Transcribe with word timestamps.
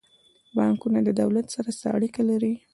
بانکونه 0.55 0.99
د 1.03 1.09
دولت 1.21 1.45
سره 1.55 1.69
څه 1.79 1.85
اړیکه 1.95 2.21
لري؟ 2.29 2.53